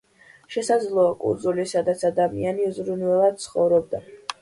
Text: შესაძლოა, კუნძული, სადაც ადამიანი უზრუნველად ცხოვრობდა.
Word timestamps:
შესაძლოა, 0.55 1.11
კუნძული, 1.25 1.67
სადაც 1.73 2.07
ადამიანი 2.11 2.69
უზრუნველად 2.73 3.43
ცხოვრობდა. 3.49 4.07